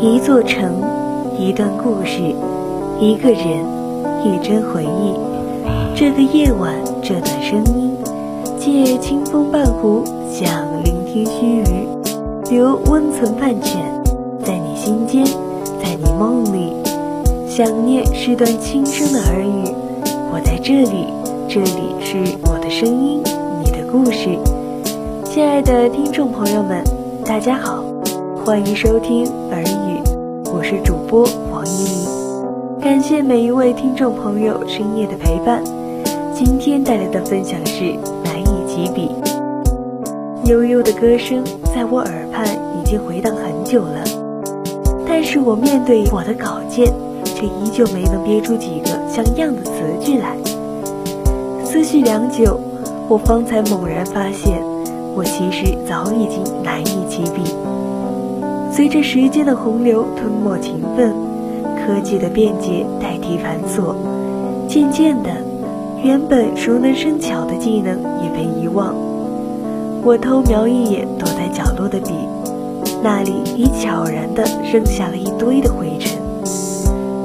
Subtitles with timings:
[0.00, 0.80] 一座城，
[1.36, 2.22] 一段故事，
[3.00, 3.66] 一个人，
[4.22, 5.12] 一帧回忆。
[5.92, 7.90] 这个夜晚，这段声音，
[8.60, 10.48] 借清风伴壶，想
[10.84, 13.80] 聆听须臾，留温存半卷，
[14.44, 15.24] 在你心间，
[15.82, 16.72] 在你梦里。
[17.48, 19.74] 想念是段轻声的耳语，
[20.32, 21.06] 我在这里，
[21.48, 23.20] 这里是我的声音，
[23.64, 24.38] 你的故事。
[25.24, 26.84] 亲爱的听众朋友们，
[27.24, 27.82] 大家好，
[28.44, 29.77] 欢迎收听耳语，
[30.52, 32.80] 我是主播王依林。
[32.80, 35.62] 感谢每一位听众朋友深夜的陪伴。
[36.34, 37.84] 今天带来的分享是
[38.24, 39.10] 《难以启笔》，
[40.48, 41.44] 悠悠的歌声
[41.74, 42.46] 在我耳畔
[42.80, 44.04] 已经回荡很久了，
[45.06, 46.92] 但是我面对我的稿件。
[47.24, 49.70] 却依旧没能憋出几个像样的词
[50.00, 50.36] 句来。
[51.64, 52.58] 思绪良久，
[53.08, 54.60] 我方才猛然发现，
[55.14, 57.42] 我其实早已经难以启笔。
[58.70, 61.12] 随着时间的洪流吞没勤奋，
[61.76, 63.94] 科技的便捷代替繁琐，
[64.68, 65.30] 渐渐的，
[66.02, 68.94] 原本熟能生巧的技能也被遗忘。
[70.04, 72.12] 我偷瞄一眼躲在角落的笔，
[73.02, 76.16] 那里已悄然地扔下了一堆的灰尘。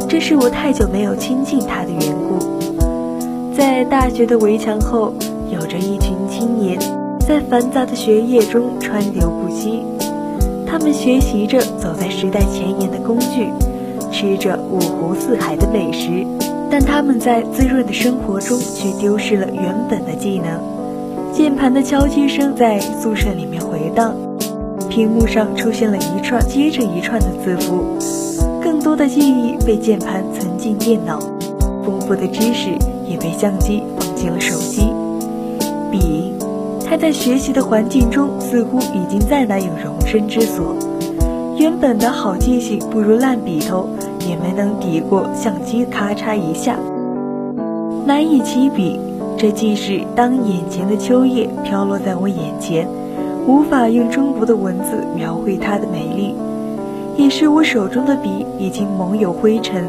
[0.07, 3.55] 这是我太久没有亲近他的缘故。
[3.55, 5.13] 在大学的围墙后，
[5.51, 6.79] 有着一群青年，
[7.19, 9.83] 在繁杂的学业中川流不息。
[10.73, 13.47] 他们学习着走在时代前沿的工具，
[14.11, 16.25] 吃着五湖四海的美食，
[16.67, 20.59] 但他们在滋润的生活中却丢失了原本的技能。
[21.31, 24.15] 键盘的敲击声在宿舍里面回荡，
[24.89, 27.83] 屏幕上出现了一串接着一串的字符。
[28.59, 31.19] 更多的记忆被键盘存进电脑，
[31.85, 32.71] 丰富的知识
[33.07, 34.91] 也被相机放进了手机。
[35.91, 36.32] 笔，
[36.93, 40.75] 他在学习的环境中似乎已经再难有容身之所。
[41.57, 43.89] 原本的好记性不如烂笔头，
[44.29, 46.77] 也没能抵过相机咔嚓一下。
[48.05, 48.99] 难以起笔，
[49.35, 52.87] 这既是当眼前的秋叶飘落在我眼前，
[53.47, 56.35] 无法用中国的文字描绘它的美丽。
[57.17, 59.83] 也是我手中的笔已经蒙有灰尘，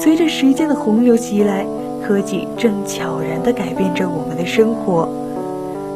[0.00, 1.66] 随着时间的洪流袭来，
[2.02, 5.06] 科技正悄然地改变着我们的生活，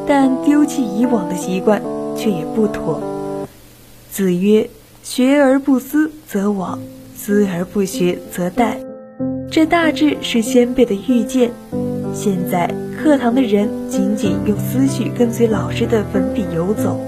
[0.07, 1.81] 但丢弃以往的习惯
[2.15, 3.01] 却也不妥。
[4.09, 4.67] 子曰
[5.03, 6.79] ：“学而不思则罔，
[7.15, 8.77] 思而不学则殆。”
[9.51, 11.51] 这大致是先辈的预见。
[12.13, 16.99] 现在课堂的人仅仅用思绪跟随老师的粉笔游走。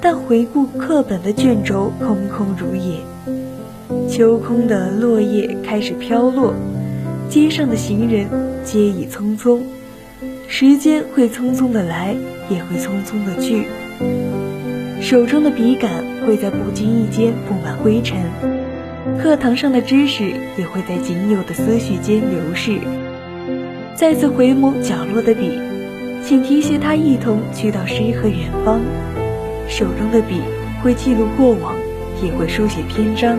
[0.00, 3.00] 但回顾课本的卷轴，空空如也。
[4.08, 6.54] 秋空的落叶开始飘落，
[7.28, 8.26] 街上的行人
[8.62, 9.60] 皆已匆匆。
[10.56, 12.14] 时间会匆匆的来，
[12.48, 13.66] 也会匆匆的去。
[15.00, 15.90] 手中的笔杆
[16.24, 18.22] 会在不经意间布满灰尘，
[19.20, 22.78] 课堂上的知识也会在仅有的思绪间流逝。
[23.96, 25.58] 再次回眸角落的笔，
[26.24, 28.80] 请提携它一同去到诗和远方。
[29.68, 30.40] 手中的笔
[30.84, 31.74] 会记录过往，
[32.22, 33.36] 也会书写篇章。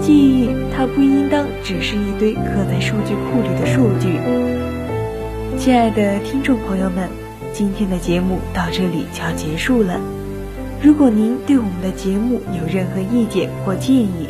[0.00, 4.18] 记忆，它不应当只是一堆刻在数据库里的数据。
[5.58, 7.08] 亲爱的听众朋友们，
[7.52, 9.98] 今天的节目到这里就要结束了。
[10.80, 14.28] 如果您对我们的节目有任何意见或建议，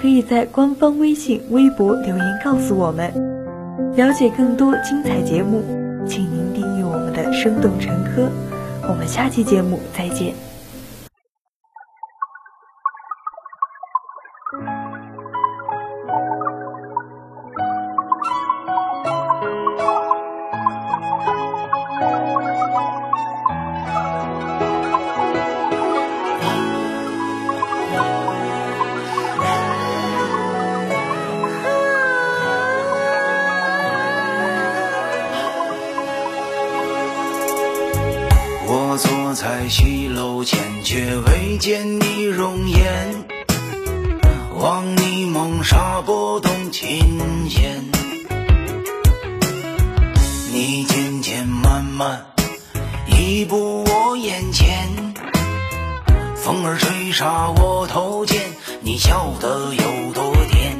[0.00, 3.12] 可以在官方微信、微博留言告诉我们。
[3.94, 5.62] 了解更多精彩节目，
[6.06, 8.22] 请您订阅我们的《生动陈科》。
[8.88, 10.34] 我们下期节目再见。
[38.98, 43.24] 坐在西楼前，却未见你容颜。
[44.58, 47.20] 望你梦纱拨动琴
[47.50, 47.84] 弦，
[50.50, 52.26] 你渐渐慢慢
[53.06, 54.88] 移步我眼前。
[56.36, 58.40] 风儿吹沙我头间，
[58.80, 60.74] 你笑得有多甜？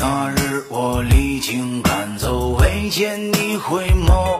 [0.00, 4.38] 那日我离京赶走，未见你回眸。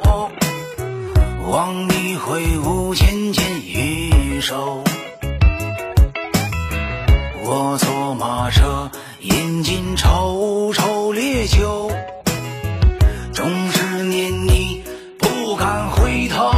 [1.50, 1.97] 望你
[2.38, 4.84] 挥舞纤纤玉手，
[7.42, 8.92] 我坐马车
[9.22, 11.90] 饮尽愁愁烈酒，
[13.32, 14.84] 总是念你
[15.18, 16.48] 不敢回头。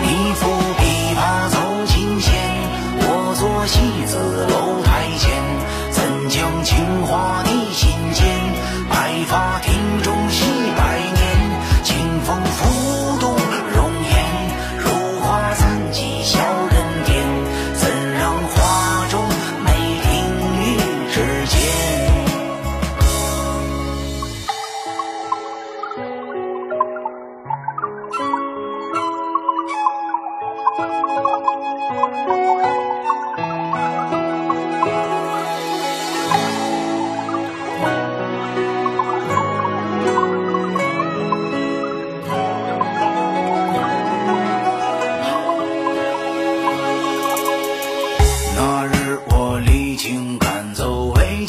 [0.00, 0.87] 你抚。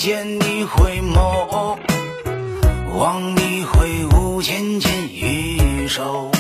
[0.10, 1.78] 见你回眸
[2.98, 6.32] 望你挥舞芊芊玉手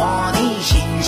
[0.00, 0.99] 我的心。